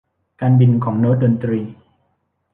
[0.41, 1.61] การบินของโน้ตดนตรี